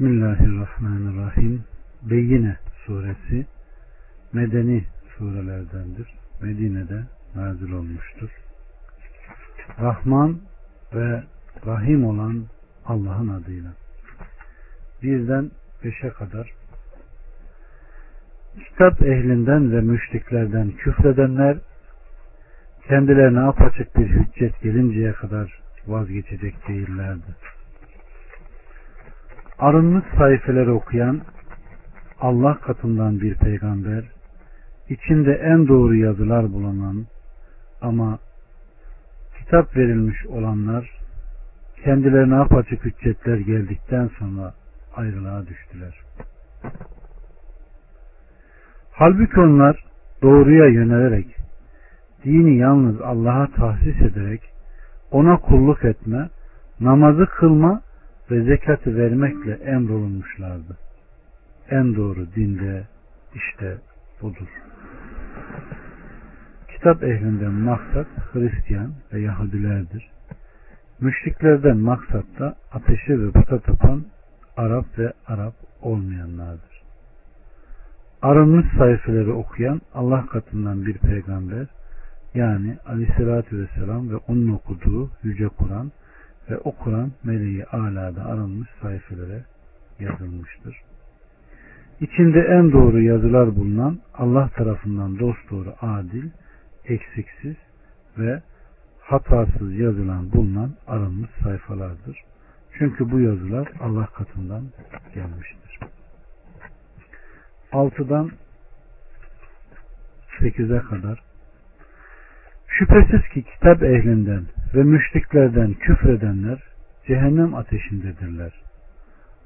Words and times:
Bismillahirrahmanirrahim. 0.00 1.64
Beyyine 2.02 2.56
suresi 2.86 3.46
medeni 4.32 4.84
surelerdendir. 5.18 6.08
Medine'de 6.42 7.02
nazil 7.34 7.72
olmuştur. 7.72 8.30
Rahman 9.80 10.40
ve 10.94 11.22
Rahim 11.66 12.04
olan 12.04 12.44
Allah'ın 12.86 13.28
adıyla. 13.28 13.70
Birden 15.02 15.50
beşe 15.84 16.08
kadar 16.08 16.52
kitap 18.68 19.02
ehlinden 19.02 19.72
ve 19.72 19.80
müşriklerden 19.80 20.70
küfredenler 20.70 21.58
kendilerine 22.88 23.40
apaçık 23.40 23.96
bir 23.96 24.08
hüccet 24.08 24.62
gelinceye 24.62 25.12
kadar 25.12 25.60
vazgeçecek 25.86 26.68
değillerdi. 26.68 27.59
Arınmış 29.60 30.04
sayfeleri 30.18 30.70
okuyan 30.70 31.20
Allah 32.20 32.58
katından 32.60 33.20
bir 33.20 33.34
peygamber, 33.34 34.04
içinde 34.88 35.32
en 35.32 35.68
doğru 35.68 35.94
yazılar 35.94 36.52
bulunan 36.52 37.06
ama 37.82 38.18
kitap 39.38 39.76
verilmiş 39.76 40.26
olanlar 40.26 40.90
kendilerine 41.84 42.36
apaçık 42.36 42.84
hüccetler 42.84 43.36
geldikten 43.36 44.10
sonra 44.18 44.54
ayrılığa 44.96 45.46
düştüler. 45.46 46.00
Halbuki 48.92 49.40
onlar 49.40 49.84
doğruya 50.22 50.66
yönelerek 50.66 51.36
dini 52.24 52.56
yalnız 52.56 53.00
Allah'a 53.00 53.46
tahsis 53.46 54.00
ederek 54.02 54.40
ona 55.10 55.36
kulluk 55.36 55.84
etme, 55.84 56.28
namazı 56.80 57.26
kılma 57.26 57.82
ve 58.30 58.42
zekatı 58.42 58.96
vermekle 58.96 59.52
emrolunmuşlardı. 59.52 60.78
En 61.70 61.96
doğru 61.96 62.26
dinde 62.36 62.86
işte 63.34 63.78
budur. 64.22 64.48
Kitap 66.68 67.02
ehlinden 67.02 67.52
maksat 67.52 68.06
Hristiyan 68.32 68.92
ve 69.12 69.20
Yahudilerdir. 69.20 70.10
Müşriklerden 71.00 71.76
maksat 71.76 72.24
da 72.38 72.56
ateşe 72.72 73.20
ve 73.20 73.30
puta 73.30 73.58
tapan 73.58 74.04
Arap 74.56 74.98
ve 74.98 75.12
Arap 75.26 75.54
olmayanlardır. 75.82 76.82
Arınmış 78.22 78.66
sayfeleri 78.78 79.30
okuyan 79.30 79.80
Allah 79.94 80.26
katından 80.26 80.86
bir 80.86 80.98
peygamber 80.98 81.66
yani 82.34 82.76
aleyhissalatü 82.86 83.58
vesselam 83.58 84.10
ve 84.10 84.16
onun 84.16 84.52
okuduğu 84.52 85.10
Yüce 85.22 85.48
Kur'an 85.48 85.92
ve 86.50 86.58
o 86.58 86.72
Kur'an 86.72 87.12
meleği 87.24 87.64
alada 87.64 88.24
arınmış 88.24 88.68
sayfelere 88.82 89.44
yazılmıştır. 90.00 90.82
İçinde 92.00 92.40
en 92.40 92.72
doğru 92.72 93.02
yazılar 93.02 93.56
bulunan 93.56 93.98
Allah 94.14 94.48
tarafından 94.48 95.18
dosdoğru 95.18 95.74
adil, 95.80 96.30
eksiksiz 96.84 97.56
ve 98.18 98.42
hatasız 99.00 99.74
yazılan 99.74 100.32
bulunan 100.32 100.70
arınmış 100.86 101.30
sayfalardır. 101.42 102.22
Çünkü 102.78 103.10
bu 103.10 103.20
yazılar 103.20 103.68
Allah 103.80 104.06
katından 104.06 104.64
gelmiştir. 105.14 105.78
6'dan 107.72 108.30
8'e 110.40 110.78
kadar 110.78 111.22
Şüphesiz 112.66 113.28
ki 113.28 113.42
kitap 113.42 113.82
ehlinden 113.82 114.44
ve 114.74 114.82
müşriklerden 114.82 115.72
küfredenler 115.72 116.62
cehennem 117.06 117.54
ateşindedirler. 117.54 118.52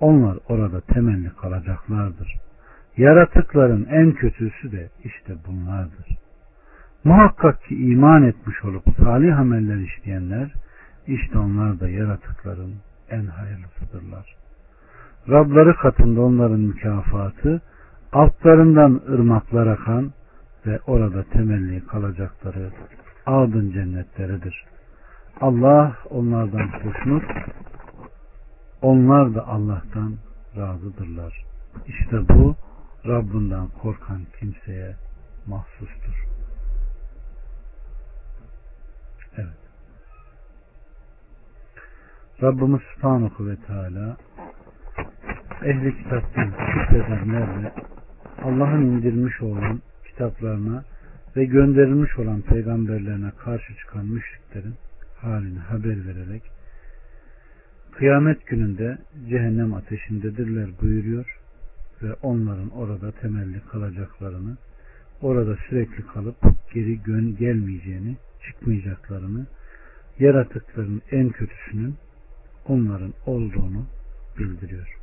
Onlar 0.00 0.38
orada 0.48 0.80
temelli 0.80 1.30
kalacaklardır. 1.40 2.34
Yaratıkların 2.96 3.86
en 3.90 4.12
kötüsü 4.12 4.72
de 4.72 4.88
işte 5.04 5.34
bunlardır. 5.46 6.06
Muhakkak 7.04 7.62
ki 7.62 7.76
iman 7.76 8.22
etmiş 8.22 8.64
olup 8.64 8.84
salih 9.04 9.38
ameller 9.38 9.76
işleyenler 9.76 10.52
işte 11.06 11.38
onlar 11.38 11.80
da 11.80 11.88
yaratıkların 11.88 12.74
en 13.10 13.26
hayırlısıdırlar. 13.26 14.36
Rabları 15.28 15.76
katında 15.76 16.20
onların 16.20 16.60
mükafatı 16.60 17.60
altlarından 18.12 19.00
ırmaklar 19.08 19.66
akan 19.66 20.12
ve 20.66 20.78
orada 20.86 21.22
temelli 21.22 21.86
kalacakları 21.86 22.70
adın 23.26 23.72
cennetleridir. 23.72 24.64
Allah 25.40 25.96
onlardan 26.10 26.68
hoşnut, 26.68 27.24
onlar 28.82 29.34
da 29.34 29.46
Allah'tan 29.46 30.16
razıdırlar. 30.56 31.44
İşte 31.86 32.28
bu 32.28 32.56
Rabbinden 33.06 33.68
korkan 33.82 34.20
kimseye 34.40 34.96
mahsustur. 35.46 36.26
Evet. 39.36 39.62
Rabbimiz 42.42 42.80
Subhanahu 42.94 43.46
ve 43.46 43.56
Teala 43.56 44.16
ehli 45.62 46.02
kitaptan 46.02 46.52
şükredenlerle 46.72 47.72
Allah'ın 48.44 48.82
indirmiş 48.82 49.42
olan 49.42 49.80
kitaplarına 50.08 50.84
ve 51.36 51.44
gönderilmiş 51.44 52.18
olan 52.18 52.40
peygamberlerine 52.40 53.30
karşı 53.30 53.76
çıkan 53.76 54.06
müşriklerin 54.06 54.74
halini 55.22 55.58
haber 55.58 56.06
vererek 56.06 56.42
kıyamet 57.92 58.46
gününde 58.46 58.98
cehennem 59.28 59.74
ateşindedirler 59.74 60.68
buyuruyor 60.82 61.38
ve 62.02 62.14
onların 62.22 62.70
orada 62.70 63.12
temelli 63.12 63.60
kalacaklarını 63.72 64.56
orada 65.22 65.56
sürekli 65.68 66.06
kalıp 66.06 66.36
geri 66.74 67.02
gön 67.02 67.36
gelmeyeceğini 67.36 68.16
çıkmayacaklarını 68.46 69.46
yaratıkların 70.18 71.02
en 71.10 71.28
kötüsünün 71.28 71.94
onların 72.68 73.14
olduğunu 73.26 73.86
bildiriyor. 74.38 74.96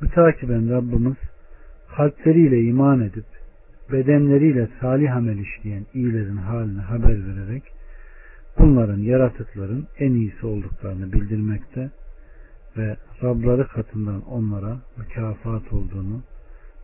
Mütakiben 0.00 0.70
Rabbimiz 0.70 1.16
kalpleriyle 1.96 2.62
iman 2.62 3.00
edip 3.00 3.26
bedenleriyle 3.92 4.68
salih 4.80 5.16
amel 5.16 5.38
işleyen 5.38 5.86
iyilerin 5.94 6.36
halini 6.36 6.80
haber 6.80 7.26
vererek 7.26 7.62
bunların 8.58 8.98
yaratıkların 8.98 9.86
en 9.98 10.12
iyisi 10.12 10.46
olduklarını 10.46 11.12
bildirmekte 11.12 11.90
ve 12.76 12.96
Rabları 13.22 13.68
katından 13.68 14.22
onlara 14.22 14.76
mükafat 14.96 15.72
olduğunu 15.72 16.22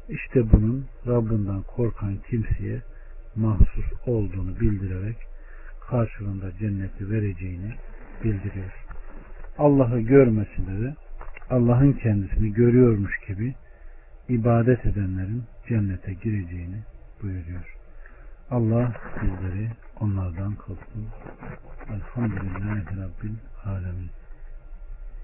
işte 0.08 0.52
bunun 0.52 0.86
Rabbinden 1.06 1.62
korkan 1.62 2.16
kimseye 2.30 2.82
mahsus 3.36 3.84
olduğunu 4.06 4.60
bildirerek 4.60 5.16
karşılığında 5.88 6.52
cenneti 6.58 7.10
vereceğini 7.10 7.74
bildiriyor. 8.24 8.84
Allah'ı 9.58 10.00
görmesinde 10.00 10.84
de 10.84 10.94
Allah'ın 11.50 11.92
kendisini 11.92 12.52
görüyormuş 12.52 13.18
gibi 13.28 13.54
ibadet 14.28 14.86
edenlerin 14.86 15.42
cennete 15.68 16.12
gireceğini 16.12 16.82
buyuruyor. 17.22 17.73
Allah 18.50 18.92
bizleri 19.22 19.70
onlardan 20.00 20.54
kılsın. 20.54 21.08
Elhamdülillahi 21.88 22.96
Rabbil 22.96 23.34
Alemin. 23.64 24.10